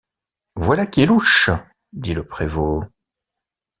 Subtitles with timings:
[0.55, 1.51] Voilà qui est louche!
[1.93, 2.83] dit le prévôt.